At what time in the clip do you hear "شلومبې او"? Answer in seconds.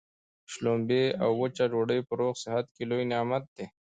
0.51-1.29